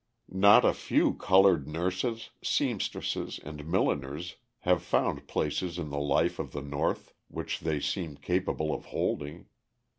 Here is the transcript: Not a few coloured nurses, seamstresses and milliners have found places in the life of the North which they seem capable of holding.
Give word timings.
Not 0.33 0.65
a 0.65 0.73
few 0.73 1.13
coloured 1.13 1.67
nurses, 1.67 2.31
seamstresses 2.41 3.37
and 3.37 3.67
milliners 3.67 4.37
have 4.61 4.81
found 4.81 5.27
places 5.27 5.77
in 5.77 5.91
the 5.91 5.99
life 5.99 6.39
of 6.39 6.53
the 6.53 6.63
North 6.63 7.13
which 7.27 7.59
they 7.59 7.79
seem 7.79 8.17
capable 8.17 8.73
of 8.73 8.85
holding. 8.85 9.45